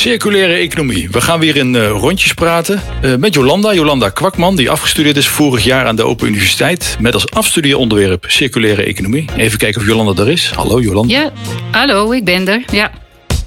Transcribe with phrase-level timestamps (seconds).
[0.00, 1.10] Circulaire economie.
[1.10, 3.74] We gaan weer in uh, rondjes praten uh, met Jolanda.
[3.74, 6.96] Jolanda Kwakman, die afgestudeerd is vorig jaar aan de Open Universiteit.
[7.00, 9.24] Met als afstudeeronderwerp circulaire economie.
[9.36, 10.50] Even kijken of Jolanda er is.
[10.54, 11.14] Hallo Jolanda.
[11.14, 11.32] Ja,
[11.70, 12.64] hallo, ik ben er.
[12.72, 12.90] Ja.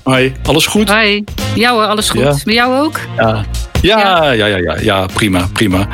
[0.04, 0.90] Hoi, alles goed?
[0.90, 1.24] Hoi.
[1.56, 2.22] Jou, alles goed.
[2.22, 2.32] Ja.
[2.44, 3.00] Met jou ook?
[3.18, 3.46] Ja.
[3.82, 5.88] Ja, ja, ja, ja, ja, prima, prima.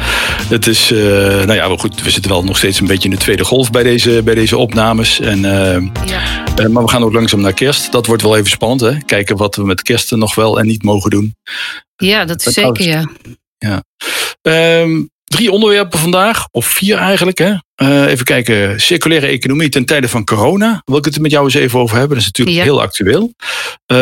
[0.47, 3.21] Het is, uh, nou ja, goed, we zitten wel nog steeds een beetje in de
[3.21, 5.19] tweede golf bij deze, bij deze opnames.
[5.19, 6.43] En, uh, ja.
[6.59, 7.91] uh, maar we gaan ook langzaam naar kerst.
[7.91, 8.97] Dat wordt wel even spannend, hè?
[9.05, 11.35] Kijken wat we met kerst nog wel en niet mogen doen.
[11.95, 13.09] Ja, dat is zeker, ja.
[13.57, 13.83] Ja.
[14.81, 17.37] Um, Drie onderwerpen vandaag, of vier eigenlijk.
[17.37, 17.53] Hè?
[17.81, 20.81] Uh, even kijken, circulaire economie ten tijde van corona.
[20.85, 22.17] Wil ik het er met jou eens even over hebben?
[22.17, 22.63] Dat is natuurlijk ja.
[22.63, 23.33] heel actueel.
[23.87, 23.97] Uh,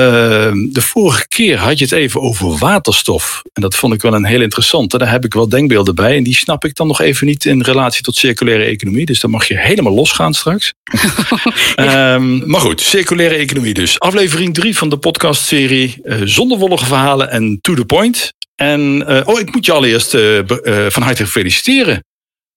[0.72, 3.42] de vorige keer had je het even over waterstof.
[3.54, 4.98] En dat vond ik wel een heel interessante.
[4.98, 6.18] Daar heb ik wel denkbeelden bij.
[6.18, 9.06] En die snap ik dan nog even niet in relatie tot circulaire economie.
[9.06, 10.74] Dus dan mag je helemaal losgaan straks.
[11.76, 12.14] ja.
[12.14, 14.00] um, maar goed, circulaire economie dus.
[14.00, 18.36] Aflevering drie van de podcastserie uh, Zonder wollige verhalen en to the point.
[18.58, 22.04] En uh, oh, ik moet je allereerst uh, uh, van harte feliciteren.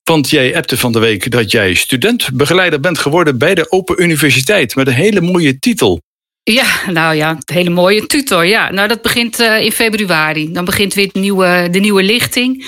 [0.02, 4.74] Want jij appte van de week dat jij studentbegeleider bent geworden bij de Open Universiteit.
[4.74, 6.00] Met een hele mooie titel.
[6.42, 8.44] Ja, nou ja, een hele mooie tutor.
[8.44, 10.52] Ja, nou dat begint in februari.
[10.52, 12.66] Dan begint weer de nieuwe, de nieuwe lichting.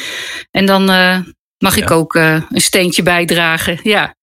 [0.50, 0.84] En dan
[1.58, 1.94] mag ik ja.
[1.94, 3.80] ook een steentje bijdragen.
[3.82, 4.14] Ja.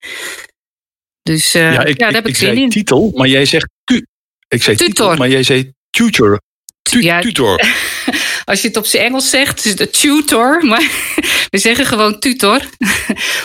[1.22, 2.70] Dus ja, ik, ja, daar heb ik, ik zin in.
[2.70, 4.06] titel, maar jij zegt tu.
[4.48, 4.94] Ik zei tutor.
[4.94, 6.42] titel, maar jij zei tutor.
[6.82, 7.60] Tu ja, tutor.
[8.50, 10.66] Als je het op zijn Engels zegt, is het tutor.
[10.66, 10.92] Maar
[11.52, 12.62] we zeggen gewoon tutor.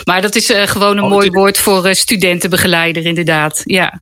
[0.03, 3.61] Maar dat is uh, gewoon een oh, mooi woord voor uh, studentenbegeleider, inderdaad.
[3.65, 4.01] Ja.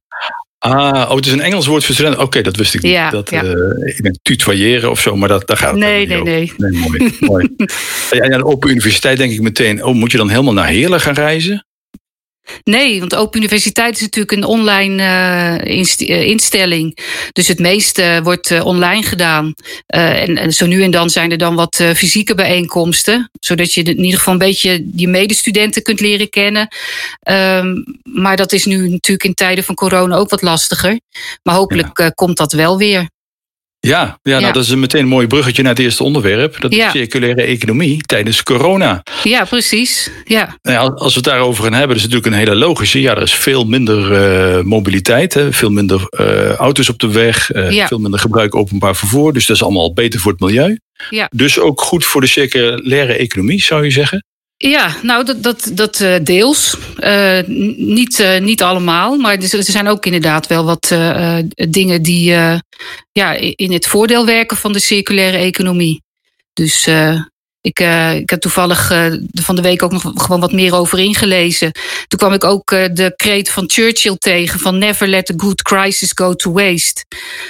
[0.58, 2.20] Ah, oh, het is een Engels woord voor studenten.
[2.20, 2.92] Oké, okay, dat wist ik niet.
[2.92, 3.44] Ja, dat, ja.
[3.44, 6.56] Uh, ik denk tutoyeren of zo, maar dat, daar gaat het nee, niet nee, over.
[6.58, 7.16] nee, mooi.
[7.20, 7.50] mooi.
[8.12, 11.02] Ja, aan de Open Universiteit denk ik meteen, oh, moet je dan helemaal naar Heerlen
[11.02, 11.66] gaan reizen?
[12.64, 16.98] Nee, want Open Universiteit is natuurlijk een online uh, inst instelling.
[17.32, 19.54] Dus het meeste wordt uh, online gedaan.
[19.96, 23.30] Uh, en, en, zo nu en dan zijn er dan wat fysieke bijeenkomsten.
[23.40, 26.68] Zodat je in ieder geval een beetje je medestudenten kunt leren kennen.
[27.30, 31.00] Um, maar dat is nu natuurlijk in tijden van corona ook wat lastiger.
[31.44, 32.10] Maar hopelijk ja.
[32.10, 33.12] komt dat wel weer.
[33.88, 36.62] Ja, ja, nou, dat is meteen een mooi bruggetje naar het eerste onderwerp.
[36.62, 36.90] Dat is Ja.
[36.92, 39.04] circulaire economie tijdens corona.
[39.24, 40.10] Ja, precies.
[40.26, 40.58] Ja.
[40.62, 43.02] Nou ja, als we het daarover gaan hebben, is het natuurlijk een hele logische.
[43.02, 44.12] Ja, er is veel minder
[44.58, 47.88] uh, mobiliteit, hè, veel minder uh, auto's op de weg, uh, Ja.
[47.88, 49.34] veel minder gebruik openbaar vervoer.
[49.34, 50.78] Dus dat is allemaal beter voor het milieu.
[51.10, 51.30] Ja.
[51.36, 54.26] Dus ook goed voor de circulaire economie, zou je zeggen?
[54.58, 56.78] Ja, nou, dat, dat, dat uh, deels.
[57.00, 57.40] Uh,
[57.76, 60.96] niet, uh, niet allemaal, maar er, er zijn ook inderdaad wel wat
[61.70, 62.32] dingen die
[63.12, 66.02] ja, in het voordeel werken van de circulaire economie.
[66.54, 66.88] Dus
[67.64, 67.80] ik,
[68.20, 68.88] ik heb toevallig
[69.34, 71.72] van de week ook nog gewoon wat meer over ingelezen.
[72.08, 76.12] Toen kwam ik ook de kreet van Churchill tegen: van never let a good crisis
[76.16, 77.06] go to waste.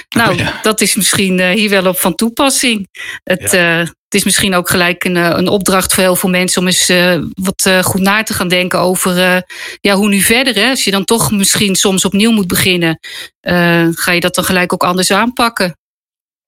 [0.08, 0.58] Nou, Oh ja.
[0.62, 2.88] dat is misschien hier wel op van toepassing.
[3.22, 3.58] Het, Ja.
[3.78, 7.18] het is misschien ook gelijk een, een opdracht voor heel veel mensen om eens uh,
[7.34, 9.36] wat uh, goed na te gaan denken over uh,
[9.80, 10.54] ja, hoe nu verder.
[10.54, 10.70] Hè?
[10.70, 12.98] Als je dan toch misschien soms opnieuw moet beginnen,
[13.94, 15.76] ga je dat dan gelijk ook anders aanpakken.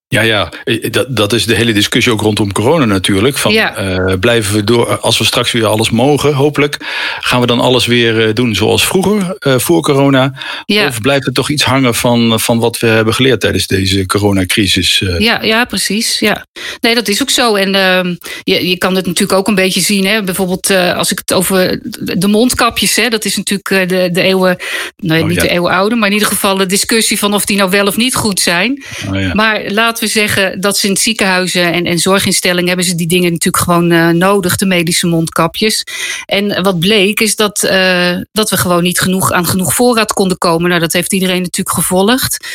[0.08, 0.52] Ja, ja,
[0.90, 3.38] dat, dat is de hele discussie ook rondom corona natuurlijk.
[3.38, 3.98] Van, ja.
[3.98, 6.76] uh, blijven we door, als we straks weer alles mogen, hopelijk,
[7.20, 10.32] gaan we dan alles weer doen zoals vroeger, uh, voor corona?
[10.64, 10.86] Ja.
[10.86, 15.02] Of blijft er toch iets hangen van, van wat we hebben geleerd tijdens deze coronacrisis?
[15.18, 16.18] Ja, ja, precies.
[16.18, 16.46] Ja.
[16.80, 17.54] Nee, dat is ook zo.
[17.54, 20.06] En uh, je, je kan het natuurlijk ook een beetje zien.
[20.06, 20.22] Hè?
[20.22, 21.80] Bijvoorbeeld als ik het over
[22.18, 23.08] de mondkapjes, hè?
[23.08, 24.56] dat is natuurlijk de, de eeuwen,
[24.96, 25.42] nee, oh, niet ja.
[25.42, 27.96] de eeuwen oude, maar in ieder geval de discussie van of die nou wel of
[27.96, 28.84] niet goed zijn.
[29.08, 29.34] Oh, ja.
[29.34, 33.06] Maar laat laten we zeggen dat ze in ziekenhuizen en, en zorginstellingen hebben ze die
[33.06, 35.84] dingen natuurlijk gewoon uh, nodig, de medische mondkapjes.
[36.24, 40.38] En wat bleek is dat, uh, dat we gewoon niet genoeg aan genoeg voorraad konden
[40.38, 40.68] komen.
[40.68, 42.46] Nou, dat heeft iedereen natuurlijk gevolgd.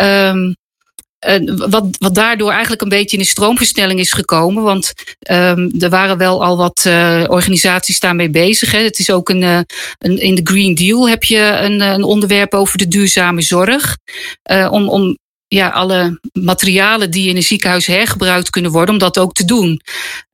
[0.00, 0.54] Uh,
[1.68, 4.62] wat, wat daardoor eigenlijk een beetje in de stroomversnelling is gekomen.
[4.62, 4.92] Want
[5.30, 6.86] um, er waren wel al wat
[7.28, 8.72] organisaties daarmee bezig.
[8.72, 8.78] Hè.
[8.78, 9.66] Het is ook een,
[9.98, 13.96] in de Green Deal heb je een, een onderwerp over de duurzame zorg.
[14.70, 19.32] Om, om ja, alle materialen die in een ziekenhuis hergebruikt kunnen worden, om dat ook
[19.32, 19.80] te doen.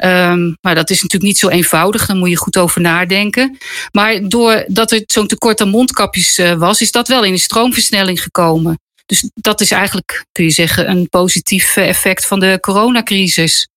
[0.05, 3.59] Um, maar dat is natuurlijk niet zo eenvoudig, daar moet je goed over nadenken.
[3.93, 8.23] Maar doordat er zo'n tekort aan mondkapjes uh, was, is dat wel in een stroomversnelling
[8.23, 8.79] gekomen.
[9.07, 13.69] Dus dat is eigenlijk, kun je zeggen, een positief effect van de coronacrisis.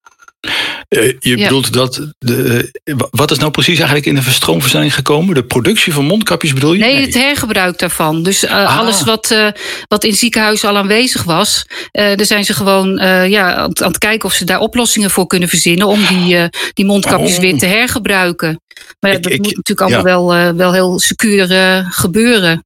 [0.89, 2.07] Uh, je bedoelt dat.
[2.17, 2.71] De,
[3.11, 5.35] wat is nou precies eigenlijk in de stroomversnelling gekomen?
[5.35, 6.79] De productie van mondkapjes bedoel je?
[6.79, 7.05] Nee, nee.
[7.05, 8.23] het hergebruik daarvan.
[8.23, 8.77] Dus uh, ah.
[8.77, 9.47] alles wat, uh,
[9.87, 12.95] wat in ziekenhuizen al aanwezig was, daar zijn ze gewoon
[13.29, 16.85] ja, aan, aan, het kijken of ze daar oplossingen voor kunnen verzinnen om die, die
[16.85, 17.39] mondkapjes oh.
[17.39, 18.61] weer te hergebruiken.
[18.99, 21.47] Maar ik, dat ik, moet natuurlijk allemaal wel, wel heel secuur
[21.89, 22.65] gebeuren.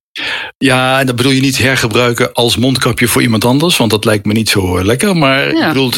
[0.57, 4.25] Ja, en dat bedoel je niet hergebruiken als mondkapje voor iemand anders, want dat lijkt
[4.25, 5.17] me niet zo lekker.
[5.17, 5.67] Maar ja.
[5.67, 5.91] ik bedoel,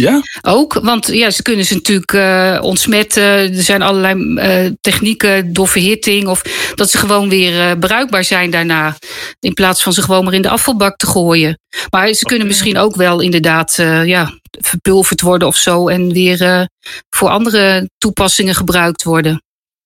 [0.00, 0.20] ja?
[0.40, 3.22] Ook, want ja, ze kunnen ze natuurlijk uh, ontsmetten.
[3.22, 6.26] Er zijn allerlei uh, technieken door verhitting.
[6.28, 6.42] Of
[6.74, 8.96] dat ze gewoon weer uh, bruikbaar zijn daarna.
[9.40, 11.58] In plaats van ze gewoon maar in de afvalbak te gooien.
[11.90, 13.74] Maar ze kunnen misschien ook wel inderdaad
[14.04, 15.88] ja, verpulverd worden of zo.
[15.88, 16.68] En weer
[17.10, 19.42] voor andere toepassingen gebruikt worden.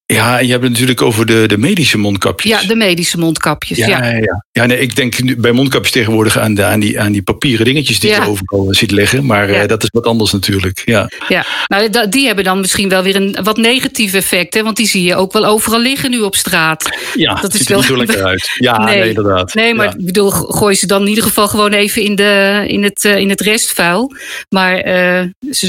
[0.06, 2.60] Ja, en je hebt het natuurlijk over de, de medische mondkapjes.
[2.60, 3.78] Ja, de medische mondkapjes.
[3.78, 4.16] Ja, ja.
[4.16, 4.44] ja.
[4.52, 7.64] ja nee, ik denk nu bij mondkapjes tegenwoordig aan, de, aan, die, aan die papieren
[7.64, 8.22] dingetjes die ja.
[8.22, 9.26] je overal ziet liggen.
[9.26, 10.82] Maar uh, dat is wat anders natuurlijk.
[10.84, 11.44] Ja, ja.
[11.66, 14.54] Nou, die hebben dan misschien wel weer een wat negatief effect.
[14.54, 14.62] Hè?
[14.62, 16.98] Want die zie je ook wel overal liggen nu op straat.
[17.14, 18.50] Ja, dat is wel niet zo lekker uit.
[18.58, 19.54] Ja, nee, nee inderdaad.
[19.54, 22.82] Nee, maar ik bedoel, gooi ze dan in ieder geval gewoon even in, de, in,
[22.82, 24.12] het, in het restvuil.
[24.48, 25.22] Maar uh,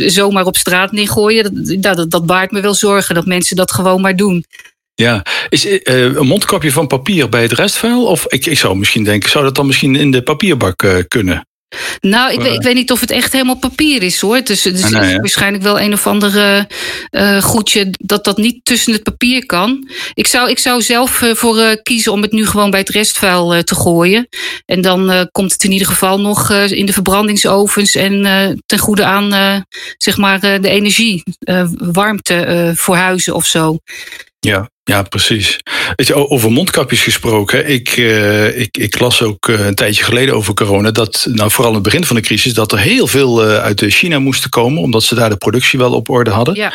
[0.08, 3.16] zomaar op straat neergooien, dat, dat, dat baart me wel zorgen.
[3.16, 4.25] Dat mensen dat gewoon maar doen.
[4.96, 8.06] Ja, is uh, een mondkapje van papier bij het restvuil?
[8.06, 11.48] Of ik, ik zou misschien denken, zou dat dan misschien in de papierbak uh, kunnen?
[12.00, 14.44] Nou, ik, weet, ik weet niet of het echt helemaal papier is hoor.
[14.44, 16.68] Dus het is ah, nee, waarschijnlijk wel een of andere
[17.12, 19.90] uh, goedje dat dat niet tussen het papier kan.
[20.14, 23.64] Ik zou, ik zou zelf uh, voor kiezen om het nu gewoon bij het restvuil
[23.64, 24.28] te gooien.
[24.66, 28.24] En dan komt het in ieder geval nog in de verbrandingsovens en
[28.66, 29.64] ten goede aan
[29.98, 31.24] zeg maar, de energie,
[31.78, 33.78] warmte voor huizen of zo.
[34.40, 35.60] Ja, ja, precies.
[35.96, 37.70] Weet je, over mondkapjes gesproken.
[37.70, 41.70] Ik, uh, ik, ik las ook uh, een tijdje geleden over corona dat, nou vooral
[41.70, 44.82] in het begin van de crisis, dat er heel veel uh, uit China moesten komen,
[44.82, 46.56] omdat ze daar de productie wel op orde hadden.
[46.56, 46.74] Ja.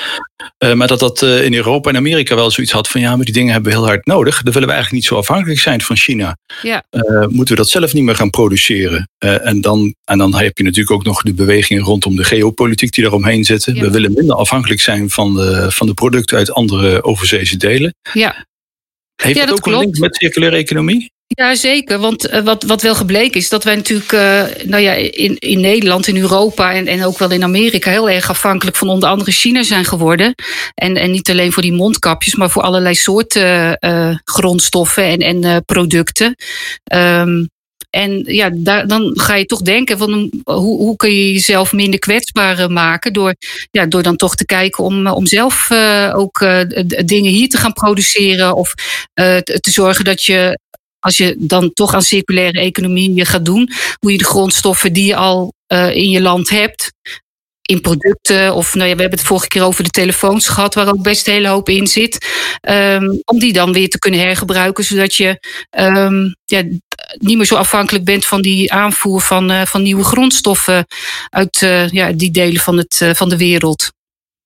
[0.74, 3.52] maar dat dat in Europa en Amerika wel zoiets had van ja, maar die dingen
[3.52, 4.42] hebben we heel hard nodig.
[4.42, 6.36] Dan willen we eigenlijk niet zo afhankelijk zijn van China.
[6.62, 6.84] Ja.
[7.28, 9.08] moeten we dat zelf niet meer gaan produceren?
[9.18, 13.02] en, dan, en dan heb je natuurlijk ook nog de bewegingen rondom de geopolitiek die
[13.02, 13.74] daaromheen zitten.
[13.74, 13.80] Ja.
[13.80, 17.94] We willen minder afhankelijk zijn van de, van de producten uit andere overzeese delen.
[18.12, 18.46] Ja.
[19.22, 19.78] Heeft ja, dat, ook klopt.
[19.78, 21.12] een link met circulaire economie?
[21.26, 21.98] Ja, zeker.
[21.98, 25.60] Want uh, wat, wat wel gebleken is dat wij natuurlijk uh, nou ja, in, in
[25.60, 29.30] Nederland, in Europa en, en ook wel in Amerika heel erg afhankelijk van onder andere
[29.30, 30.34] China zijn geworden.
[30.74, 35.64] En, en niet alleen voor die mondkapjes, maar voor allerlei soorten uh, grondstoffen en, en
[35.64, 36.34] producten.
[36.92, 37.48] Um,
[37.90, 38.50] en ja,
[38.86, 43.12] dan ga je toch denken van hoe, hoe kun je jezelf minder kwetsbaar eh, maken
[43.12, 43.34] door,
[43.70, 46.38] ja, door dan toch te kijken om, eh, om zelf uh, ook
[47.04, 48.74] dingen hier te gaan produceren of
[49.14, 50.58] te, zorgen dat je
[50.98, 55.16] als je dan toch aan circulaire economie gaat doen, hoe je de grondstoffen die je
[55.16, 55.52] al
[55.92, 56.92] in je land hebt,
[57.70, 58.54] in producten.
[58.54, 61.26] Of nou ja, we hebben het vorige keer over de telefoons gehad, waar ook best
[61.26, 62.26] een hele hoop in zit.
[62.68, 65.38] Um, om die dan weer te kunnen hergebruiken, zodat je
[65.78, 66.62] um, ja,
[67.18, 70.86] niet meer zo afhankelijk bent van die aanvoer van, uh, van nieuwe grondstoffen
[71.30, 73.92] uit uh, ja, die delen van, het, uh, van de wereld.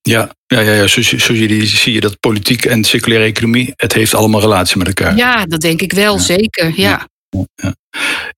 [0.03, 0.87] Ja, ja, ja, ja.
[0.87, 4.87] Zo, zo zie, zie je dat politiek en circulaire economie, het heeft allemaal relatie met
[4.87, 5.17] elkaar.
[5.17, 6.21] Ja, dat denk ik wel, ja.
[6.21, 6.73] zeker.
[6.77, 7.09] ja.
[7.55, 7.75] Ja.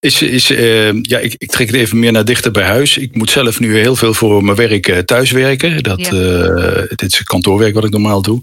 [0.00, 2.96] Is, is, uh, ja, ik, ik, trek het even meer naar dichter bij huis.
[2.98, 5.82] Ik moet zelf nu heel veel voor mijn werk thuiswerken.
[5.82, 6.12] Dat, ja.
[6.12, 8.40] uh, dit is kantoorwerk wat ik normaal doe.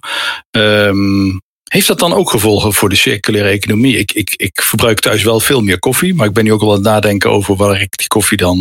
[0.52, 3.98] Um, heeft dat dan ook gevolgen voor de circulaire economie?
[3.98, 6.70] Ik, ik, ik verbruik thuis wel veel meer koffie, maar ik ben nu ook wel
[6.70, 8.60] aan het nadenken over waar ik die koffie dan,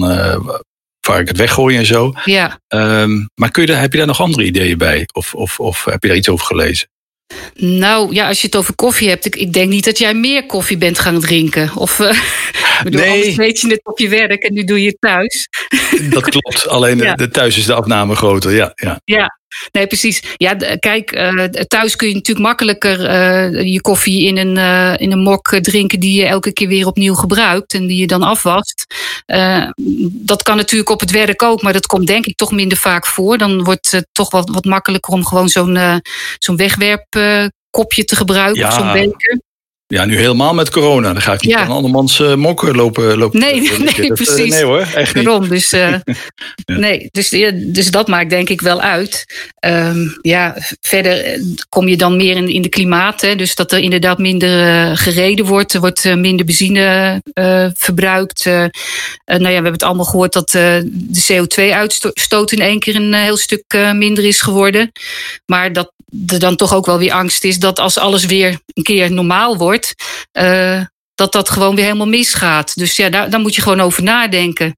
[1.07, 2.13] waar ik het weggooi en zo.
[2.25, 2.61] Ja.
[2.69, 5.09] Um, maar kun je daar, heb je daar nog andere ideeën bij?
[5.13, 6.89] Of, of, of heb je daar iets over gelezen?
[7.55, 10.47] Nou ja, als je het over koffie hebt, ik, ik denk niet dat jij meer
[10.47, 11.71] koffie bent gaan drinken.
[11.75, 12.19] Of uh,
[12.83, 13.37] bedoel, nee.
[13.37, 15.49] weet je het op je werk en nu doe je het thuis.
[16.11, 17.15] Dat klopt, alleen ja.
[17.15, 18.53] de, thuis is de afname groter.
[18.53, 19.01] Ja, ja.
[19.05, 19.41] ja.
[19.71, 20.23] Nee, precies.
[20.37, 25.13] Ja, kijk, uh, thuis kun je natuurlijk makkelijker uh, je koffie in een, uh, in
[25.13, 28.95] een mok drinken die je elke keer weer opnieuw gebruikt en die je dan afwast.
[30.13, 33.07] dat kan natuurlijk op het werk ook, maar dat komt denk ik toch minder vaak
[33.07, 33.39] voor.
[33.39, 35.79] Dan wordt het toch wat, wat makkelijker om gewoon zo'n
[36.39, 38.69] zo'n wegwerpkopje te gebruiken ja.
[38.69, 39.41] of zo'n beker.
[39.93, 41.13] Ja, nu helemaal met corona.
[41.13, 41.59] Dan ga ik niet ja.
[41.59, 43.41] aan andermans uh, mokken lopen, lopen.
[43.41, 44.51] Nee, nee, nee dat, precies.
[44.51, 45.25] Nee hoor, echt niet.
[45.25, 45.91] Daarom, dus, uh,
[46.65, 46.77] ja.
[46.77, 49.25] nee, dus, dus dat maakt denk ik wel uit.
[49.67, 53.21] Um, ja, verder kom je dan meer in, in de klimaat.
[53.21, 55.75] Hè, dus dat er inderdaad minder gereden wordt.
[55.75, 57.23] Er wordt minder benzine
[57.75, 58.45] verbruikt.
[58.45, 58.71] nou
[59.27, 60.91] ja, we hebben het allemaal gehoord dat de
[61.33, 64.93] CO2-uitstoot in één keer een heel stuk minder is geworden.
[65.47, 65.93] Maar dat
[66.27, 69.57] er dan toch ook wel weer angst is dat als alles weer een keer normaal
[69.57, 69.82] wordt,
[70.33, 70.81] uh,
[71.15, 72.77] dat dat gewoon weer helemaal misgaat.
[72.77, 74.77] Dus ja, daar, daar moet je gewoon over nadenken.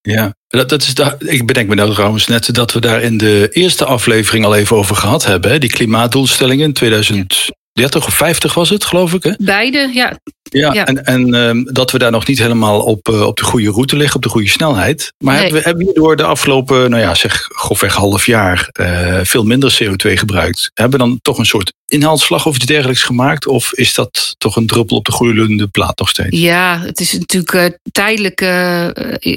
[0.00, 3.48] Ja, dat, dat is ik bedenk me nou trouwens net dat we daar in de
[3.52, 5.50] eerste aflevering al even over gehad hebben.
[5.50, 5.58] Hè?
[5.58, 9.22] Die klimaatdoelstellingen in 2030 of 50 was het, geloof ik.
[9.22, 9.32] Hè?
[9.38, 10.18] Beide, ja.
[10.42, 10.86] Ja, ja.
[10.86, 13.96] en, en um, dat we daar nog niet helemaal op, uh, op de goede route
[13.96, 15.12] liggen, op de goede snelheid.
[15.18, 15.42] Maar nee.
[15.42, 19.44] hebben, we, hebben we door de afgelopen, nou ja, zeg grofweg half jaar uh, veel
[19.44, 20.70] minder CO2 gebruikt?
[20.74, 23.46] Hebben we dan toch een soort inhaalslag of iets dergelijks gemaakt?
[23.46, 26.38] Of is dat toch een druppel op de gloeiende plaat nog steeds?
[26.38, 28.88] Ja, het is natuurlijk uh, tijdelijk uh,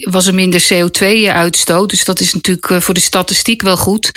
[0.02, 1.90] was er minder CO2-uitstoot.
[1.90, 4.12] Dus dat is natuurlijk voor de statistiek wel goed.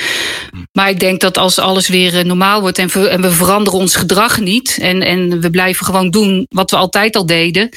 [0.51, 0.57] Hm.
[0.73, 3.97] Maar ik denk dat als alles weer normaal wordt en we, en we veranderen ons
[3.97, 4.79] gedrag niet.
[4.81, 7.69] En, en we blijven gewoon doen wat we altijd al deden.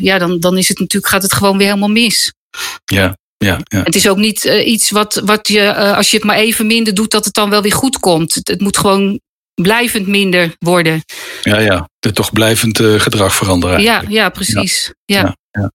[0.00, 2.32] ja, dan, dan is het natuurlijk, gaat het gewoon weer helemaal mis.
[2.84, 3.82] Ja, ja, ja.
[3.82, 6.66] Het is ook niet uh, iets wat, wat je, uh, als je het maar even
[6.66, 8.34] minder doet, dat het dan wel weer goed komt.
[8.34, 9.20] Het, het moet gewoon
[9.62, 11.04] blijvend minder worden.
[11.42, 11.88] Ja, ja.
[11.98, 13.82] De toch blijvend uh, gedrag veranderen.
[13.82, 14.92] Ja, ja, precies.
[15.04, 15.20] Ja.
[15.20, 15.36] ja.
[15.50, 15.72] ja.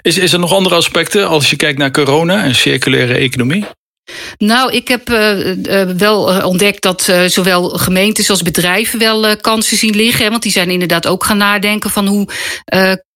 [0.00, 3.64] Is, is er nog andere aspecten als je kijkt naar corona en circulaire economie?
[4.38, 9.76] Nou, ik heb uh, uh, wel ontdekt dat uh, zowel gemeentes als bedrijven wel kansen
[9.76, 10.24] zien liggen.
[10.24, 12.28] Hè, want die zijn inderdaad ook gaan nadenken van hoe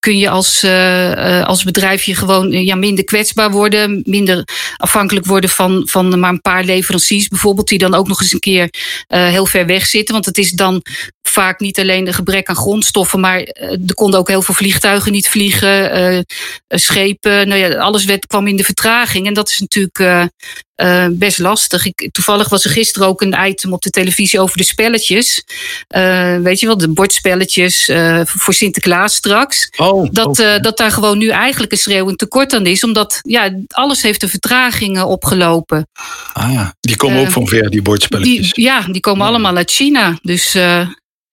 [0.09, 5.51] kun je als, uh, als bedrijf je gewoon ja, minder kwetsbaar worden, minder afhankelijk worden
[5.51, 8.69] van, van maar een paar leveranciers bijvoorbeeld, die dan ook nog eens een keer
[9.07, 10.15] heel ver weg zitten.
[10.15, 10.83] Want het is dan
[11.23, 15.29] vaak niet alleen een gebrek aan grondstoffen, maar er konden ook heel veel vliegtuigen niet
[15.29, 16.25] vliegen,
[16.69, 19.27] schepen, nou ja, alles werd, kwam in de vertraging.
[19.27, 20.31] En dat is natuurlijk
[20.83, 21.87] uh, best lastig.
[21.87, 25.45] Ik, toevallig was er gisteren ook een item op de televisie over de spelletjes.
[25.97, 29.71] Uh, weet je wel, de bordspelletjes uh, voor Sinterklaas straks.
[29.77, 30.61] Oh, dat, oh.
[30.61, 32.85] dat daar gewoon nu eigenlijk een schreeuwend tekort aan is.
[32.85, 35.89] Omdat ja, alles heeft de vertragingen opgelopen.
[36.33, 38.53] Ah, die komen ook van ver, die bordspelletjes.
[38.53, 40.19] Die, ja, die komen allemaal uit China.
[40.23, 40.57] Dus...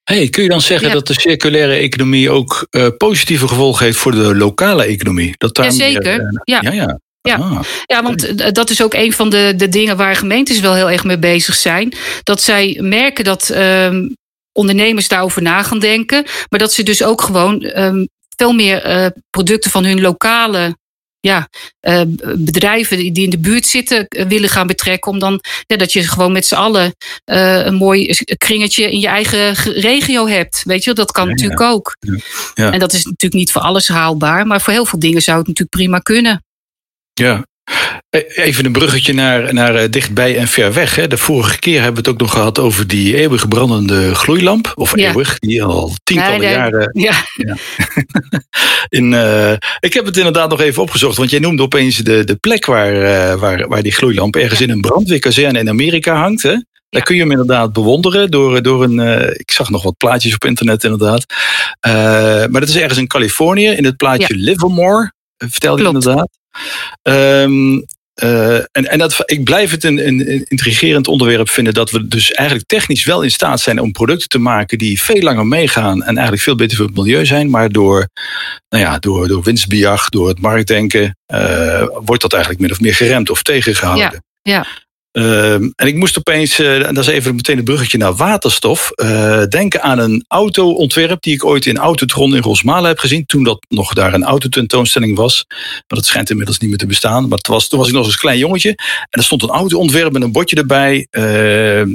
[0.03, 0.93] Hey, kun je dan zeggen ja.
[0.93, 5.33] dat de circulaire economie ook positieve gevolgen heeft voor de lokale economie?
[5.37, 6.61] Dat daar Jazeker, meer, ja.
[6.61, 6.71] ja.
[6.71, 6.99] ja.
[7.25, 7.35] Ja.
[7.35, 7.59] Ah.
[7.85, 11.03] ja, want dat is ook een van de, de dingen waar gemeentes wel heel erg
[11.03, 11.93] mee bezig zijn.
[12.23, 14.15] Dat zij merken dat um,
[14.51, 16.25] ondernemers daarover na gaan denken.
[16.49, 20.77] Maar dat ze dus ook gewoon um, veel meer uh, producten van hun lokale
[21.19, 21.49] ja,
[21.87, 22.01] uh,
[22.37, 25.11] bedrijven die in de buurt zitten willen gaan betrekken.
[25.11, 26.95] Om dan ja, dat je gewoon met z'n allen
[27.31, 30.61] uh, een mooi kringetje in je eigen regio hebt.
[30.63, 31.69] Weet je, dat kan ja, natuurlijk ja.
[31.69, 31.97] ook.
[32.53, 32.71] Ja.
[32.71, 34.47] En dat is natuurlijk niet voor alles haalbaar.
[34.47, 36.44] Maar voor heel veel dingen zou het natuurlijk prima kunnen.
[37.21, 37.45] Ja.
[38.27, 40.95] Even een bruggetje naar, naar dichtbij en ver weg.
[40.95, 41.07] Hè.
[41.07, 44.71] De vorige keer hebben we het ook nog gehad over die eeuwig brandende gloeilamp.
[44.75, 45.07] Of ja.
[45.07, 46.57] eeuwig, die al tientallen nee, nee.
[46.57, 46.89] jaren.
[46.93, 47.13] Ja.
[47.35, 47.55] ja.
[48.97, 52.35] In, uh, ik heb het inderdaad nog even opgezocht, want jij noemde opeens de, de
[52.35, 56.43] plek waar, uh, waar, waar die gloeilamp ergens in een brandweerkazerne in Amerika hangt.
[56.43, 56.55] Hè.
[56.89, 58.97] Daar kun je hem inderdaad bewonderen door, door een.
[58.97, 61.25] Uh, ik zag nog wat plaatjes op internet, inderdaad.
[62.49, 66.29] maar dat is ergens in Californië, in het plaatje Livermore, vertelde je inderdaad.
[67.03, 67.85] Um,
[68.15, 72.67] en, en dat, ik blijf het een, een, intrigerend onderwerp vinden dat we dus eigenlijk
[72.67, 76.41] technisch wel in staat zijn om producten te maken die veel langer meegaan en eigenlijk
[76.41, 78.07] veel beter voor het milieu zijn, maar door,
[78.69, 82.95] nou ja, door, door winstbejag, door het marktdenken, uh, wordt dat eigenlijk min of meer
[82.95, 84.23] geremd of tegengehouden.
[84.41, 84.65] Ja, ja.
[85.15, 89.43] Uh, en ik moest opeens, uh, dat is even meteen een bruggetje naar waterstof, uh,
[89.43, 93.25] denken aan een autoontwerp die ik ooit in Autotron in Rosmalen heb gezien.
[93.25, 95.45] Toen dat nog daar een autotentoonstelling was.
[95.47, 97.27] Maar dat schijnt inmiddels niet meer te bestaan.
[97.27, 98.69] Maar het was, toen was ik nog eens een klein jongetje.
[98.69, 101.07] En er stond een autoontwerp met een bordje erbij.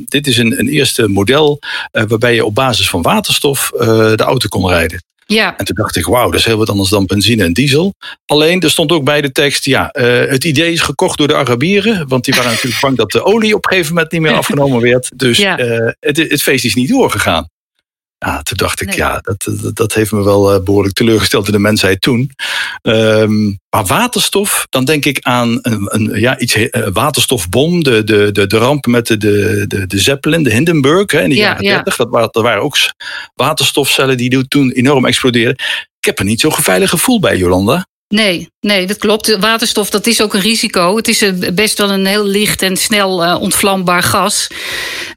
[0.04, 1.58] dit is een, een eerste model
[1.90, 5.09] waarbij je op basis van waterstof de auto kon rijden.
[5.32, 5.56] Ja.
[5.56, 7.94] En toen dacht ik, wauw, dat is heel wat anders dan benzine en diesel.
[8.26, 11.34] Alleen, er stond ook bij de tekst, ja, uh, het idee is gekocht door de
[11.34, 12.08] Arabieren.
[12.08, 14.80] Want die waren natuurlijk bang dat de olie op een gegeven moment niet meer afgenomen
[14.80, 15.10] werd.
[15.14, 15.60] Dus ja.
[15.60, 17.48] uh, het, het feest is niet doorgegaan.
[18.26, 18.96] Ja, toen dacht ik, nee.
[18.96, 22.30] ja, dat, dat, dat, heeft me wel uh, behoorlijk teleurgesteld in de mensheid toen.
[22.82, 28.32] Um, maar waterstof, dan denk ik aan een, een ja, iets, een waterstofbom, de, de,
[28.32, 31.42] de, de ramp met de, de, de, de Zeppelin, de Hindenburg hè, in de ja,
[31.42, 31.96] jaren 30.
[31.96, 32.04] Ja.
[32.04, 32.76] Dat, waren, dat waren ook
[33.34, 35.64] waterstofcellen die toen enorm explodeerden.
[35.98, 37.86] Ik heb er niet zo'n veilig gevoel bij, Jolanda.
[38.14, 39.36] Nee, nee, dat klopt.
[39.36, 40.96] Waterstof, dat is ook een risico.
[40.96, 41.24] Het is
[41.54, 44.46] best wel een heel licht en snel uh, ontvlambaar gas.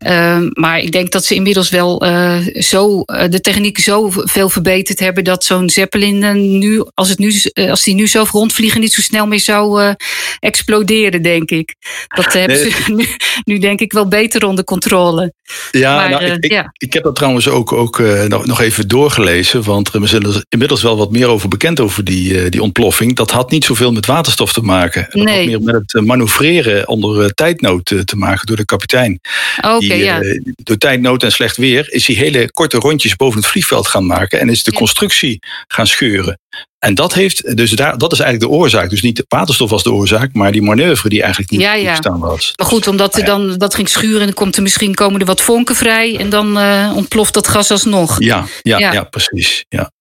[0.08, 5.00] Uh, maar ik denk dat ze inmiddels wel uh, zo, de techniek zo veel verbeterd
[5.00, 7.34] hebben dat zo'n Zeppelin nu, als, het nu,
[7.70, 9.94] als die nu zo rondvliegen, niet zo snel meer zou
[10.40, 11.76] exploderen, denk ik.
[12.08, 12.72] Dat hebben nee.
[12.72, 13.08] ze nu,
[13.44, 15.34] nu, denk ik wel beter onder controle.
[15.72, 16.62] Ja, maar, nou, ik, ja.
[16.62, 20.82] Ik, ik, heb dat trouwens ook, ook nog, nog even doorgelezen, want er is inmiddels
[20.82, 22.82] wel wat meer over bekend over die, die ontploffing
[23.14, 25.08] dat had niet zoveel met waterstof te maken.
[25.10, 25.38] Dat nee.
[25.38, 29.20] had meer met het manoeuvreren onder tijdnood te maken door de kapitein.
[29.58, 30.20] Oké, okay, ja.
[30.56, 34.40] Door tijdnood en slecht weer is hij hele korte rondjes boven het vliegveld gaan maken
[34.40, 36.40] en is de constructie gaan scheuren.
[36.80, 38.90] En dat, heeft, dus daar, dat is eigenlijk de oorzaak.
[38.90, 42.00] Dus niet de waterstof was de oorzaak, maar die manoeuvre die eigenlijk niet ja, ja.
[42.02, 42.54] was.
[42.56, 45.26] Maar goed, omdat er dan dat ging schuren en dan komt er misschien komen er
[45.26, 48.16] wat vonken vrij en dan uh, ontploft dat gas alsnog.
[48.20, 48.94] Ja, ja, ja.
[48.94, 49.66] ja precies.
[49.70, 49.92] Ja.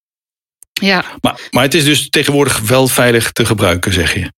[0.87, 1.05] Ja.
[1.21, 4.33] Maar, maar het is dus tegenwoordig wel veilig te gebruiken, zeg je?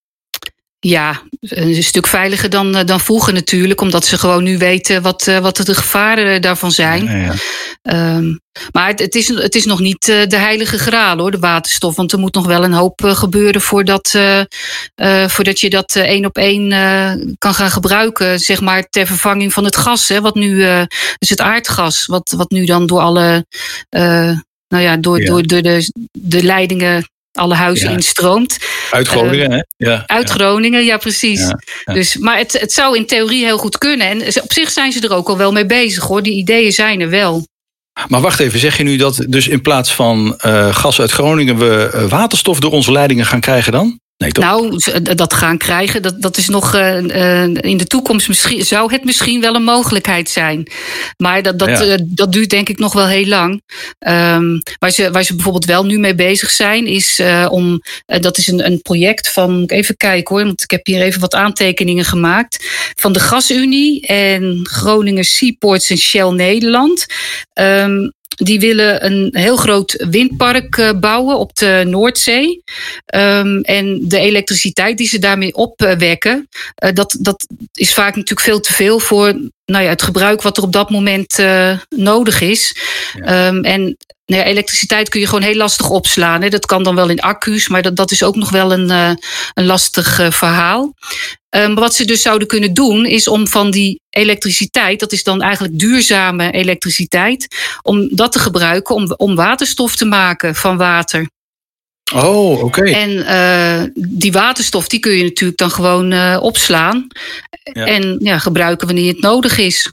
[0.79, 5.57] Ja, een stuk veiliger dan, dan vroeger natuurlijk, omdat ze gewoon nu weten wat, wat
[5.57, 7.05] de gevaren daarvan zijn.
[7.05, 7.35] Ja,
[7.83, 8.17] ja.
[8.17, 8.41] Um,
[8.73, 11.97] maar het, het, is, het is nog niet de heilige graal hoor, de waterstof.
[11.97, 14.41] Want er moet nog wel een hoop gebeuren voordat, uh,
[14.97, 16.69] uh, voordat je dat één op één
[17.39, 18.41] kan gaan gebruiken.
[18.41, 20.09] Zeg maar ter vervanging van het gas.
[20.09, 20.59] Hè, wat nu,
[21.19, 23.47] dus het aardgas, wat, wat nu dan door alle.
[24.69, 28.59] Nou ja, door, door, door de, de leidingen alle huizen instroomt.
[28.91, 29.63] Uit Groningen, hè?
[29.77, 31.53] Ja, uit Groningen, ja, precies.
[31.85, 34.07] Dus, maar het, het zou in theorie heel goed kunnen.
[34.07, 36.23] En op zich zijn ze er ook al wel mee bezig, hoor.
[36.23, 37.47] Die ideeën zijn er wel.
[38.09, 41.59] Maar wacht even, zeg je nu dat dus in plaats van uh, gas uit Groningen
[41.59, 44.01] we uh, waterstof door onze leidingen gaan krijgen dan?
[44.17, 44.45] Nee, toch?
[44.45, 44.79] Nou,
[45.15, 46.97] dat gaan krijgen, dat, dat is nog uh,
[47.45, 50.71] in de toekomst misschien, zou het misschien wel een mogelijkheid zijn.
[51.17, 51.85] Maar dat, dat, ja.
[51.85, 53.63] uh, dat duurt denk ik nog wel heel lang.
[53.99, 58.49] Um, waar, ze, waar ze bijvoorbeeld wel nu mee bezig zijn, is om, dat is
[58.49, 61.35] een, een project van, moet ik even kijken hoor, want ik heb hier even wat
[61.35, 62.65] aantekeningen gemaakt.
[62.97, 67.07] Van de Gasunie en Groningen Seaports en Shell Nederland.
[67.55, 72.63] Um, die willen een heel groot windpark eh, bouwen op de Noordzee.
[73.15, 76.49] Um, en de elektriciteit die ze daarmee opwekken,
[76.85, 80.57] uh, dat, dat is vaak natuurlijk veel te veel voor nou ja, het gebruik wat
[80.57, 82.77] er op dat moment uh, nodig is.
[83.15, 83.47] Ja.
[83.47, 86.43] Um, en nou ja, elektriciteit kun je gewoon heel lastig opslaan.
[86.43, 86.49] Hè.
[86.49, 89.11] Dat kan dan wel in accu's, maar dat, dat is ook nog wel een, uh,
[89.55, 90.95] een lastig uh, verhaal.
[91.57, 95.43] Um, wat ze dus zouden kunnen doen, is om van die elektriciteit, dat is dan
[95.43, 97.47] eigenlijk duurzame elektriciteit,
[97.83, 101.27] om dat te gebruiken om, om waterstof te maken van water.
[102.15, 102.65] Oh, oké.
[102.65, 102.93] Okay.
[102.93, 107.07] En uh, die waterstof die kun je natuurlijk dan gewoon uh, opslaan.
[107.73, 107.87] Ja.
[107.87, 109.93] En ja, gebruiken wanneer het nodig is.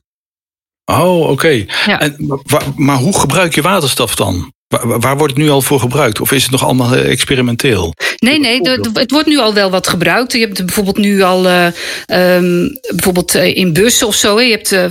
[0.86, 1.32] Oh, oké.
[1.32, 1.68] Okay.
[1.86, 2.16] Ja.
[2.18, 4.54] Maar, maar hoe gebruik je waterstof dan?
[4.72, 6.20] Waar, waar, wordt het nu al voor gebruikt?
[6.22, 7.94] Of is het nog allemaal eh, experimenteel?
[8.16, 10.34] Nee, nee, de, de, het wordt nu al wel wat gebruikt.
[10.34, 11.66] Je hebt bijvoorbeeld nu al uh,
[12.08, 14.38] um, bijvoorbeeld in bussen of zo.
[14.38, 14.44] Hè.
[14.44, 14.86] Je hebt uh,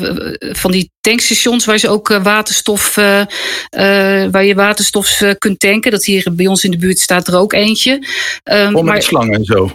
[0.53, 3.23] van die tankstations waar ze ook waterstof, uh,
[4.31, 5.91] waar je waterstof kunt tanken.
[5.91, 8.07] Dat hier bij ons in de buurt staat er ook eentje.
[8.45, 9.71] Um, met maar, slangen en zo.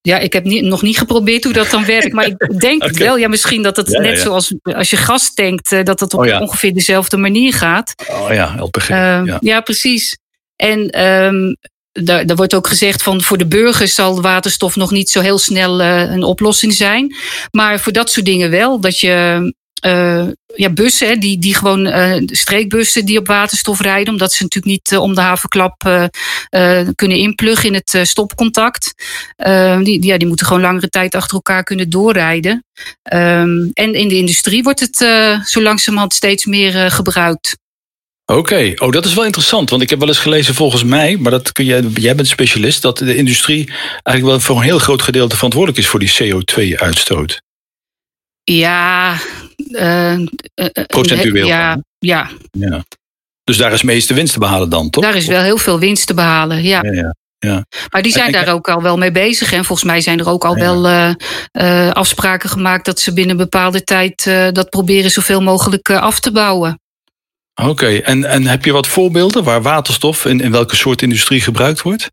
[0.00, 2.12] Ja, ik heb niet, nog niet geprobeerd hoe dat dan werkt.
[2.12, 3.04] Maar ik denk okay.
[3.04, 4.22] wel, ja, misschien dat het ja, net ja.
[4.22, 7.94] zoals als je gas tankt, dat het op oh, ongeveer dezelfde manier gaat.
[8.10, 8.88] Oh ja, LPG.
[8.90, 9.36] Uh, ja.
[9.40, 10.18] ja, precies.
[10.56, 11.56] En um,
[11.92, 15.38] daar, daar wordt ook gezegd van voor de burgers zal waterstof nog niet zo heel
[15.38, 17.14] snel uh, een oplossing zijn.
[17.50, 18.80] Maar voor dat soort dingen wel.
[18.80, 19.54] Dat je
[19.86, 24.74] uh, ja, bussen, die, die gewoon uh, streekbussen die op waterstof rijden, omdat ze natuurlijk
[24.74, 25.76] niet uh, om de havenklap
[26.94, 28.94] kunnen inpluggen in het stopcontact.
[29.82, 32.64] die, ja, die moeten gewoon langere tijd achter elkaar kunnen doorrijden.
[33.12, 34.96] Um, en in de industrie wordt het
[35.48, 37.56] zo langzamerhand steeds meer gebruikt.
[38.32, 39.70] Oké, oh, dat is wel interessant.
[39.70, 42.82] Want ik heb wel eens gelezen, volgens mij, maar dat kun jij, jij bent specialist,
[42.82, 47.40] dat de industrie eigenlijk wel voor een heel groot gedeelte verantwoordelijk is voor die CO2-uitstoot.
[48.52, 49.16] Ja,
[49.70, 50.26] uh, uh,
[50.86, 51.46] procentueel.
[51.46, 52.30] Ja, ja.
[52.50, 52.84] ja.
[53.44, 55.02] Dus daar is meeste winst te behalen dan, toch?
[55.02, 56.82] Daar is wel heel veel winst te behalen, ja.
[56.82, 57.14] ja, ja.
[57.38, 57.64] Ja.
[57.90, 59.52] Maar die zijn daar ook al wel mee bezig.
[59.52, 60.60] En volgens mij zijn er ook al ja.
[60.60, 61.10] wel uh,
[61.52, 66.20] uh, afspraken gemaakt dat ze binnen een bepaalde tijd uh, dat proberen zoveel mogelijk af
[66.20, 66.80] te bouwen.
[67.54, 68.00] Oké, okay.
[68.00, 72.10] en, en heb je wat voorbeelden waar waterstof in, in welke soort industrie gebruikt wordt?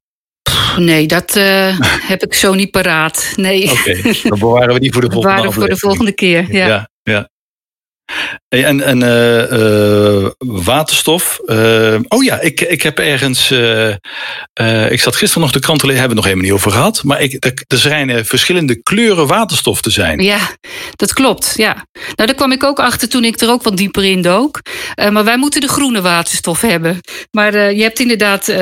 [0.78, 1.80] Nee, dat uh,
[2.12, 3.34] heb ik zo niet paraat.
[3.36, 3.72] Nee.
[3.72, 4.16] Oké, okay.
[4.24, 6.68] dan bewaren we die voor de volgende bewaren voor de volgende keer, ja.
[6.68, 7.30] ja, ja.
[8.48, 11.40] En, en uh, uh, waterstof.
[11.46, 13.52] Uh, oh ja, ik, ik heb ergens.
[14.90, 16.72] ik zat gisteren nog de krant te lezen, hebben we het nog helemaal niet over
[16.72, 17.04] gehad.
[17.04, 20.20] Maar ik, er schijnen verschillende kleuren waterstof te zijn.
[20.20, 20.40] Ja,
[20.96, 21.54] dat klopt.
[21.56, 21.74] Ja.
[21.94, 24.62] Nou, daar kwam ik ook achter toen ik er ook wat dieper in dook.
[25.12, 27.00] maar wij moeten de groene waterstof hebben.
[27.32, 28.54] Maar je hebt inderdaad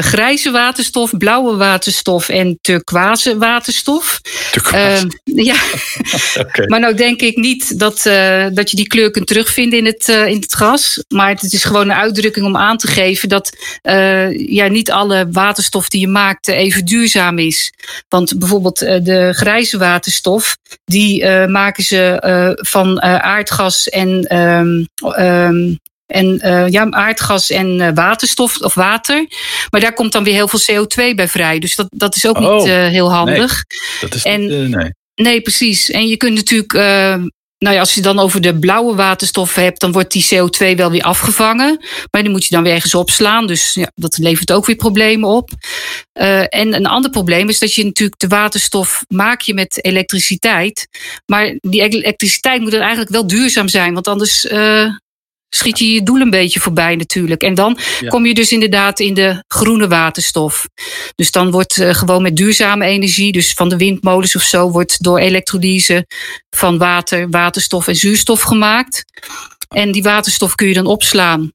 [0.00, 4.20] grijze waterstof, blauwe waterstof en turquoise waterstof.
[4.50, 5.20] Turquoise.
[5.24, 5.56] ja.
[6.44, 6.66] okay.
[6.66, 8.02] Maar nou denk ik niet dat,
[8.52, 11.04] dat je die kleur kunt terugvinden in het, uh, in het gras.
[11.08, 15.28] Maar het is gewoon een uitdrukking om aan te geven dat uh, ja, niet alle
[15.30, 17.72] waterstof die je maakt even duurzaam is.
[18.08, 24.38] Want bijvoorbeeld de grijze waterstof, die maken ze van aardgas en.
[24.38, 24.88] Um,
[26.10, 29.26] en uh, ja, aardgas en uh, waterstof of water.
[29.70, 31.58] Maar daar komt dan weer heel veel CO2 bij vrij.
[31.58, 33.64] Dus dat, dat is ook oh, niet uh, heel handig.
[33.68, 34.94] Nee, dat is en, niet, nee.
[35.14, 35.90] nee, precies.
[35.90, 36.72] En je kunt natuurlijk
[37.60, 40.90] nou ja, als je dan over de blauwe waterstof hebt, dan wordt die CO2 wel
[40.90, 41.84] weer afgevangen.
[42.10, 43.46] Maar die moet je dan weer ergens opslaan.
[43.46, 45.50] Dus ja, dat levert ook weer problemen op.
[46.20, 50.88] Uh, en een ander probleem is dat je natuurlijk de waterstof maak je met elektriciteit.
[51.26, 53.94] Maar die elektriciteit moet er eigenlijk wel duurzaam zijn.
[53.94, 54.86] Want anders uh,
[55.50, 57.42] schiet je je doel een beetje voorbij natuurlijk.
[57.42, 60.68] En dan kom je dus inderdaad in de groene waterstof.
[61.14, 65.02] Dus dan wordt uh, gewoon met duurzame energie, dus van de windmolens of zo, wordt
[65.02, 66.06] door elektrolyse
[66.50, 69.04] van water, waterstof en zuurstof gemaakt.
[69.68, 71.52] En die waterstof kun je dan opslaan.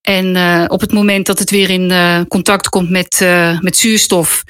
[0.00, 3.20] En uh, op het moment dat het weer in uh, contact komt met,
[3.60, 4.42] met zuurstof,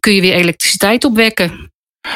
[0.00, 1.72] kun je weer elektriciteit opwekken.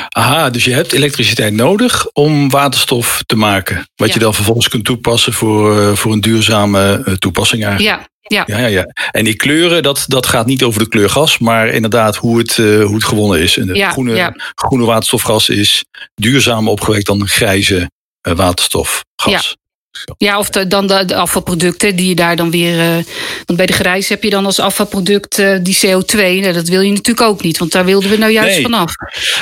[0.09, 3.88] Aha, dus je hebt elektriciteit nodig om waterstof te maken.
[3.94, 7.96] Wat je dan vervolgens kunt toepassen voor, uh, voor een duurzame uh, toepassing eigenlijk.
[7.96, 8.44] Ja, ja.
[8.46, 8.87] Ja, ja, ja.
[9.11, 12.57] En die kleuren, dat, dat gaat niet over de kleur gas, maar inderdaad hoe het,
[12.57, 13.57] uh, hoe het gewonnen is.
[13.57, 14.35] En de ja, groene, ja.
[14.55, 19.57] groene waterstofgas is duurzamer opgewekt dan grijze waterstofgas.
[20.05, 20.15] Ja.
[20.19, 22.79] Ja, of de, dan de, de, afvalproducten die je daar dan weer.
[22.79, 22.95] Uh,
[23.45, 26.17] want bij de grijs heb je dan als afvalproduct uh, die CO2.
[26.17, 28.63] Nou, dat wil je natuurlijk ook niet, want daar wilden we nou juist nee.
[28.63, 28.93] vanaf.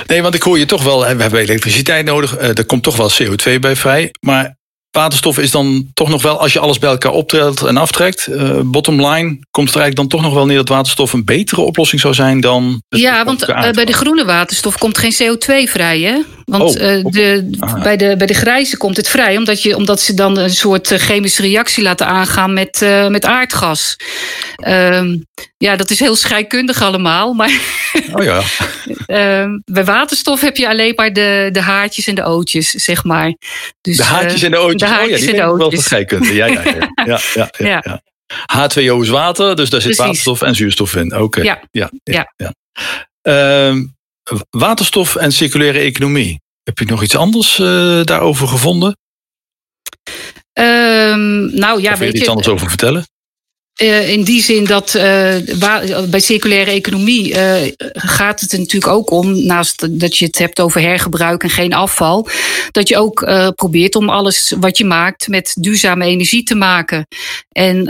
[0.06, 2.38] Nee, want ik hoor je toch wel, we hebben elektriciteit nodig.
[2.38, 4.14] Uh, er komt toch wel CO2 bij vrij.
[4.20, 4.56] Maar
[4.96, 8.60] waterstof is dan toch nog wel, als je alles bij elkaar optelt en aftrekt, uh,
[8.64, 12.00] bottom line, komt er eigenlijk dan toch nog wel neer dat waterstof een betere oplossing
[12.00, 12.82] zou zijn dan.
[12.88, 16.18] Ja, want uh, bij de groene waterstof komt geen CO2 vrij, hè?
[16.44, 17.82] Want oh, uh, de, ah.
[17.82, 20.88] bij, de, bij de grijze komt het vrij, omdat, je, omdat ze dan een soort
[20.88, 23.96] chemische reactie laten aangaan met, met aardgas.
[25.56, 27.52] ja, dat is heel scheikundig allemaal, maar.
[28.12, 28.42] Oh ja.
[29.64, 33.34] bij waterstof heb je alleen maar de, de haartjes en de ootjes, zeg maar.
[33.80, 34.85] Dus, de haartjes en de ootjes.
[34.86, 35.72] De haartjes oh,
[36.32, 36.46] ja.
[36.46, 36.90] Ja, ja, ja.
[37.04, 38.02] ja, ja, ja, ja.
[38.26, 39.98] H2O is water, dus daar zit Precies.
[39.98, 41.12] waterstof en zuurstof in.
[41.14, 41.22] Oké.
[41.22, 41.44] Okay.
[41.44, 41.60] Ja.
[41.70, 42.54] Ja, ja, ja.
[43.72, 43.82] Uh,
[44.50, 46.40] waterstof en circulaire economie.
[46.62, 48.96] Heb je nog iets anders uh, daarover gevonden?
[50.52, 53.06] Um, nou ja, of wil je weet iets je, anders over vertellen?
[53.82, 55.36] Uh, in die zin dat uh,
[56.08, 60.60] bij circulaire economie uh, gaat het er natuurlijk ook om, naast dat je het hebt
[60.60, 62.28] over hergebruik en geen afval,
[62.70, 67.06] dat je ook probeert om alles wat je maakt met duurzame energie te maken.
[67.48, 67.82] En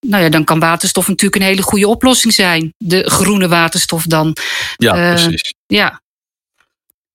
[0.00, 2.74] nou ja, dan kan waterstof natuurlijk een hele goede oplossing zijn.
[2.76, 4.36] De groene waterstof dan.
[4.76, 5.54] Ja, precies.
[5.66, 6.02] Ja.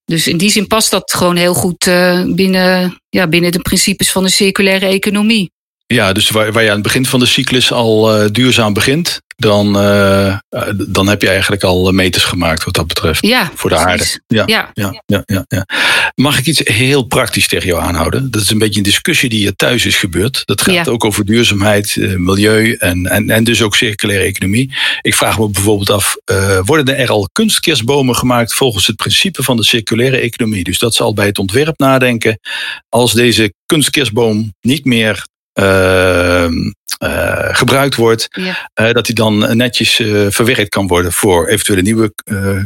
[0.04, 1.84] Dus in die zin past dat gewoon heel goed
[2.26, 5.52] binnen, ja, binnen de principes van de circulaire economie.
[5.86, 9.20] Ja, dus waar, waar je aan het begin van de cyclus al uh, duurzaam begint,
[9.36, 10.38] dan, uh,
[10.88, 13.26] dan heb je eigenlijk al meters gemaakt wat dat betreft.
[13.26, 13.90] Ja, voor de precies.
[13.90, 14.22] aarde.
[14.26, 15.02] Ja, ja.
[15.06, 15.66] Ja, ja, ja,
[16.14, 18.30] Mag ik iets heel praktisch tegen jou aanhouden?
[18.30, 20.42] Dat is een beetje een discussie die hier thuis is gebeurd.
[20.44, 24.74] Dat gaat ook over duurzaamheid, eh, milieu en, en, en dus ook circulaire economie.
[25.00, 29.56] Ik vraag me bijvoorbeeld af, uh, worden er al kunstkerstbomen gemaakt volgens het principe van
[29.56, 30.64] de circulaire economie?
[30.64, 32.38] Dus dat zal bij het ontwerp nadenken.
[32.88, 35.24] Als deze kunstkerstboom niet meer
[37.52, 38.70] gebruikt wordt, Ja.
[38.80, 42.12] uh, dat die dan netjes uh, verwerkt kan worden voor eventuele nieuwe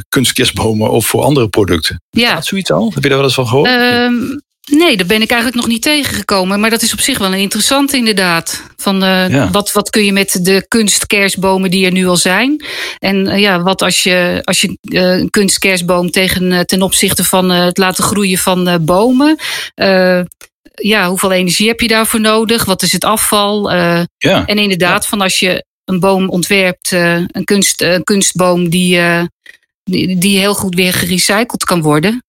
[0.08, 2.02] kunstkerstbomen of voor andere producten.
[2.10, 2.30] Ja.
[2.30, 2.90] Gaat zoiets al?
[2.94, 3.68] Heb je daar wel eens van gehoord?
[3.68, 4.14] Ehm,
[4.78, 6.60] nee, daar ben ik eigenlijk nog niet tegengekomen.
[6.60, 8.62] Maar dat is op zich wel een interessant inderdaad.
[8.76, 9.50] Van, uh, Ja.
[9.50, 12.64] wat, wat kun je met de kunstkerstbomen die er nu al zijn?
[12.98, 17.50] En uh, ja, wat als je, als je uh, een kunstkerstboom tegen, ten opzichte van
[17.50, 19.36] het laten groeien van bomen...
[20.80, 22.64] Ja, hoeveel energie heb je daarvoor nodig?
[22.64, 23.72] Wat is het afval?
[23.72, 24.46] Uh, ja.
[24.46, 29.00] en inderdaad, van als je een boom ontwerpt, uh, een, kunst, een kunstboom die,
[29.84, 32.24] die, die heel goed weer gerecycled kan worden.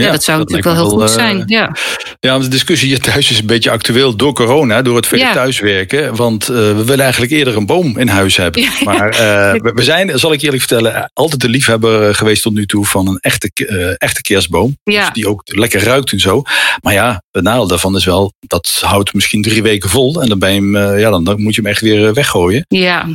[0.00, 1.42] Ja, ja dat zou dat natuurlijk wel heel goed zijn.
[1.46, 1.76] Ja.
[2.20, 5.32] ja, de discussie hier thuis is een beetje actueel door corona, door het vele Ja.
[5.32, 6.16] thuiswerken.
[6.16, 8.62] Want uh, we willen eigenlijk eerder een boom in huis hebben.
[8.62, 8.70] Ja.
[8.84, 9.18] Maar uh,
[9.62, 13.08] we, we zijn, zal ik eerlijk vertellen, altijd de liefhebber geweest tot nu toe van
[13.08, 13.50] een echte,
[13.98, 14.78] echte kerstboom.
[14.84, 15.04] Ja.
[15.04, 16.42] Dus die ook lekker ruikt en zo.
[16.82, 20.22] Maar ja, het nadeel daarvan is wel, dat houdt misschien drie weken vol.
[20.22, 22.64] En dan, ben je hem, ja, dan, dan moet je hem echt weer weggooien.
[22.68, 23.08] Ja.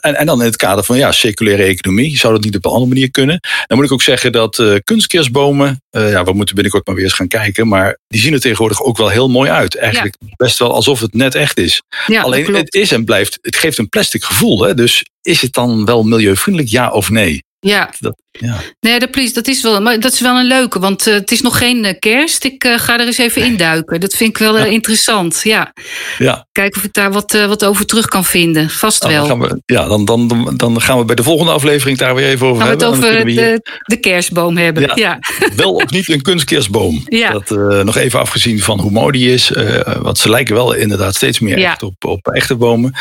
[0.00, 2.70] En, en dan in het kader van ja, circulaire economie, zou dat niet op een
[2.70, 3.40] andere manier kunnen?
[3.66, 7.28] Dan moet ik ook zeggen dat kunstkerstbomen, ja, we moeten binnenkort maar weer eens gaan
[7.28, 9.76] kijken, maar die zien er tegenwoordig ook wel heel mooi uit.
[9.76, 10.34] Eigenlijk ja.
[10.36, 11.82] best wel alsof het net echt is.
[12.06, 14.62] Ja, Alleen het is en blijft, het geeft een plastic gevoel.
[14.62, 14.74] Hè?
[14.74, 17.42] Dus is het dan wel milieuvriendelijk, ja of nee?
[17.60, 17.90] Ja.
[18.00, 18.56] Dat, ja.
[18.80, 21.30] Nee, dat, please, dat is wel, maar dat is wel een leuke, want uh, het
[21.30, 22.44] is nog geen uh, kerst.
[22.44, 24.00] Ik uh, ga er eens even induiken.
[24.00, 24.64] Dat vind ik wel ja.
[24.64, 25.40] interessant.
[25.42, 25.72] Ja.
[26.18, 26.46] ja.
[26.52, 28.70] Kijken of ik daar wat, wat over terug kan vinden.
[28.70, 29.26] Vast nou, wel.
[29.26, 32.26] Dan gaan we, ja, dan, dan, dan gaan we bij de volgende aflevering daar weer
[32.26, 32.86] even over gaan hebben.
[32.88, 34.82] Gaan we het over de, de, kerstboom hebben.
[34.82, 34.92] Ja.
[34.94, 35.18] ja.
[35.62, 37.04] Wel of niet een kunstkerstboom.
[37.08, 37.30] Ja.
[37.30, 37.50] Dat,
[37.84, 39.52] nog even afgezien van hoe mooi die is.
[40.00, 42.94] want ze lijken wel inderdaad steeds meer echt op, op echte bomen.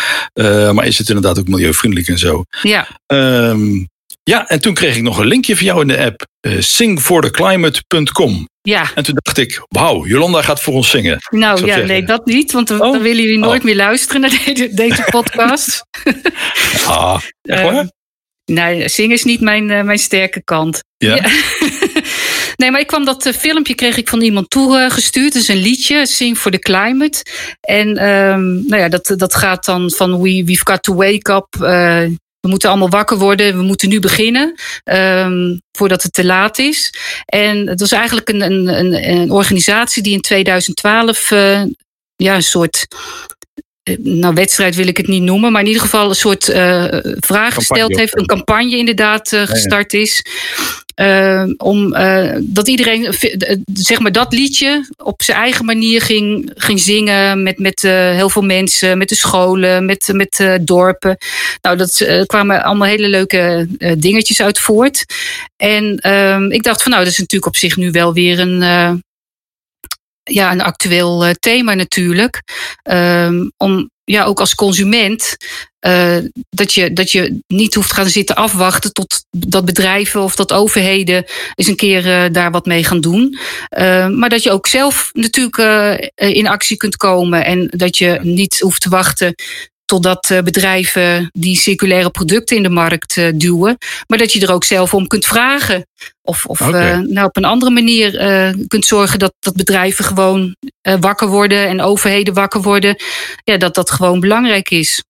[0.74, 2.44] maar is het inderdaad ook milieuvriendelijk en zo.
[2.62, 2.88] Ja.
[3.08, 3.88] Um,
[4.28, 6.26] ja, en toen kreeg ik nog een linkje van jou in de app.
[6.42, 8.48] Uh, singfortheclimate.com.
[8.62, 8.92] Ja.
[8.96, 11.18] En toen dacht ik, wauw, Jolanda gaat voor ons zingen.
[11.30, 11.88] Nou ja, zeggen.
[11.88, 12.52] nee, dat niet.
[12.52, 12.92] Want dan, oh.
[12.92, 13.66] dan willen jullie nooit oh.
[13.66, 15.86] meer luisteren naar deze, deze podcast.
[16.86, 17.74] ah, echt waar?
[17.74, 17.88] Uh,
[18.46, 20.84] nee, zingen is niet mijn, uh, mijn sterke kant.
[20.98, 21.16] Ja.
[21.16, 21.30] ja.
[22.56, 25.34] Nee, maar ik kwam dat filmpje kreeg ik van iemand toegestuurd.
[25.34, 27.26] Het is een liedje, Sing for the Climate.
[27.60, 31.48] En um, nou ja, dat, dat gaat dan van we, We've got to wake up.
[32.40, 33.58] We moeten allemaal wakker worden.
[33.58, 34.56] We moeten nu beginnen.
[34.84, 36.94] Um, voordat het te laat is.
[37.26, 41.62] En het was eigenlijk een, een, een organisatie die in 2012 uh,
[42.16, 42.88] ja, een soort
[43.84, 46.86] eh, nou, wedstrijd wil ik het niet noemen, maar in ieder geval een soort uh,
[47.20, 50.26] vraag gesteld heeft, een campagne inderdaad uh, gestart is.
[51.02, 51.96] Uh, om
[52.40, 53.14] dat iedereen
[53.74, 58.42] zeg maar dat liedje op zijn eigen manier ging, ging zingen met, met heel veel
[58.42, 61.18] mensen, met de scholen, met, met dorpen.
[61.62, 65.06] Nou, dat kwamen allemaal hele leuke dingetjes uit voort.
[65.58, 69.04] En ehm, ik dacht van nou, dat is natuurlijk op zich nu wel weer een
[70.28, 72.42] ja, een actueel uh, thema natuurlijk.
[72.84, 75.38] Um, om ja, ook als consument.
[75.88, 76.18] Uh,
[76.50, 81.26] dat, je, dat je niet hoeft gaan zitten afwachten tot dat bedrijven of dat overheden
[81.56, 83.38] eens een keer uh, daar wat mee gaan doen.
[84.16, 85.58] maar dat je ook zelf natuurlijk
[86.16, 87.46] in actie kunt komen.
[87.46, 89.34] En dat je niet hoeft te wachten
[89.88, 94.54] totdat eh, bedrijven die circulaire producten in de markt eh, duwen, maar dat je er
[94.54, 95.88] ook zelf om kunt vragen.
[96.22, 97.00] Of, of okay.
[97.00, 100.56] uh, nou, op een andere manier uh, kunt zorgen dat, dat bedrijven gewoon
[100.88, 102.96] uh, wakker worden en overheden wakker worden.
[103.44, 105.04] Ja, dat dat gewoon belangrijk is.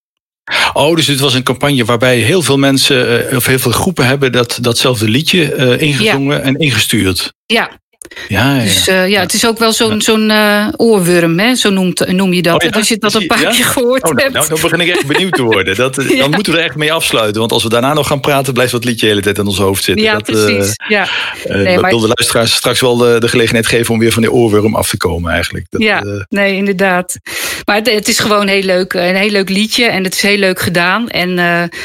[0.73, 4.31] Oh, dus dit was een campagne waarbij heel veel mensen of heel veel groepen hebben
[4.31, 6.43] dat, datzelfde liedje ingezongen ja.
[6.43, 7.33] en ingestuurd.
[7.45, 7.79] Ja,
[8.27, 11.55] ja, ja, Dus uh, ja, het is ook wel zo'n zo'n uh, oorworm, hè?
[11.55, 12.63] zo noemt, noem je dat.
[12.63, 14.33] Oh, Als je dat een paar keer gehoord oh, nou, hebt.
[14.33, 15.75] Nou, dan begin ik echt benieuwd te worden.
[15.75, 17.39] Dat, Dan moeten we er echt mee afsluiten.
[17.39, 19.57] Want als we daarna nog gaan praten, blijft dat liedje de hele tijd in ons
[19.57, 20.05] hoofd zitten.
[20.05, 20.73] Ja, dat, precies.
[20.87, 21.07] ja.
[21.47, 21.89] Nee, maar...
[21.89, 24.89] wil de luisteraars straks wel de, de, gelegenheid geven om weer van die oorworm af
[24.89, 25.65] te komen eigenlijk.
[25.69, 27.17] Dat, ja, nee, inderdaad.
[27.65, 28.93] Maar het, het, is gewoon heel leuk.
[28.93, 31.09] Een heel leuk liedje en het is heel leuk gedaan.
[31.09, 31.29] En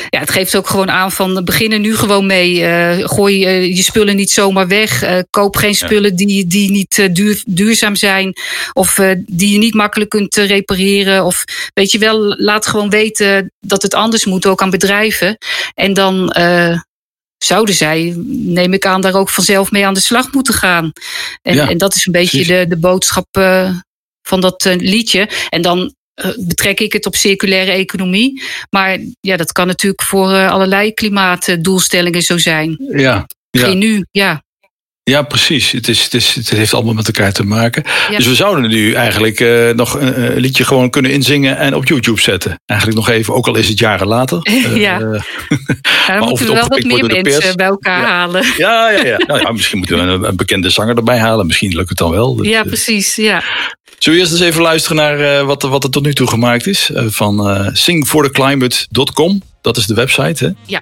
[0.08, 2.64] ja, het geeft ook gewoon aan van beginnen nu gewoon mee.
[3.08, 5.04] gooi je spullen niet zomaar weg.
[5.30, 8.32] koop geen spullen die, die niet duur, duurzaam zijn.
[8.72, 11.24] Of uh, die je niet makkelijk kunt uh, repareren.
[11.24, 11.44] Of
[11.74, 15.36] weet je wel, laat gewoon weten dat het anders moet, ook aan bedrijven.
[15.74, 16.34] En dan
[17.38, 20.92] zouden zij, neem ik aan, daar ook vanzelf mee aan de slag moeten gaan.
[21.42, 23.26] En, ja, en dat is een beetje de, de boodschap
[24.22, 25.28] van dat liedje.
[25.48, 25.94] En dan
[26.38, 28.42] betrek ik het op circulaire economie.
[28.70, 32.76] Maar ja, dat kan natuurlijk voor allerlei klimaatdoelstellingen zo zijn.
[32.88, 33.26] Ja.
[33.50, 33.64] ja.
[33.64, 34.41] Geen nu, ja.
[35.04, 35.70] Ja, precies.
[35.70, 37.84] Het, is, het, is, het heeft allemaal met elkaar te maken.
[38.10, 38.16] Ja.
[38.16, 41.86] Dus we zouden nu eigenlijk uh, nog een, een, liedje gewoon kunnen inzingen en op
[41.86, 42.60] YouTube zetten.
[42.66, 44.38] Eigenlijk nog even, ook al is het jaren later.
[44.74, 45.00] ja.
[45.00, 45.20] Uh,
[46.06, 48.06] ja dan moeten we wel wat meer mensen bij elkaar ja.
[48.06, 48.44] halen.
[48.56, 49.16] Ja, ja, ja.
[49.26, 51.46] Nou, ja misschien moeten we een, een, bekende zanger erbij halen.
[51.46, 52.42] Misschien lukt het dan wel.
[52.42, 53.16] Ja, precies.
[53.16, 53.42] Ja.
[53.98, 56.90] Zullen we eerst eens even luisteren naar wat, wat er tot nu toe gemaakt is?
[56.94, 59.42] van singfortheclimate.com.
[59.60, 60.50] Dat is de website, hè?
[60.66, 60.80] Ja.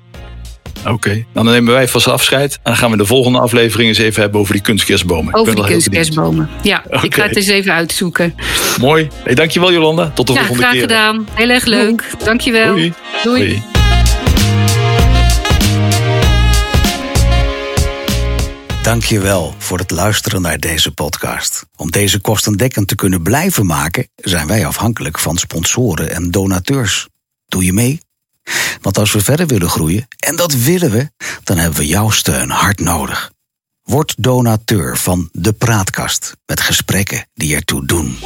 [0.80, 1.26] Oké, okay.
[1.32, 2.54] dan nemen wij vast afscheid.
[2.54, 5.34] En dan gaan we de volgende aflevering eens even hebben over die kunstkerstbomen.
[5.34, 6.48] Over die kunstkerstbomen.
[6.62, 7.02] Ja, okay.
[7.02, 8.34] ik ga het eens even uitzoeken.
[8.80, 9.08] Mooi.
[9.24, 10.10] Hey, dankjewel Jolanda.
[10.14, 10.70] Tot de ja, volgende keer.
[10.70, 11.28] Graag gedaan.
[11.34, 12.04] Heel erg leuk.
[12.10, 12.24] Doei.
[12.24, 12.74] Dankjewel.
[12.74, 12.92] Doei.
[13.22, 13.46] Doei.
[13.46, 13.62] Doei.
[18.82, 21.66] Dankjewel voor het luisteren naar deze podcast.
[21.76, 27.08] Om deze kostendekkend te kunnen blijven maken, zijn wij afhankelijk van sponsoren en donateurs.
[27.46, 28.00] Doe je mee?
[28.80, 31.10] Want als we verder willen groeien, en dat willen we,
[31.44, 33.30] dan hebben we jouw steun hard nodig.
[33.82, 38.16] Word donateur van De Praatkast met gesprekken die ertoe doen.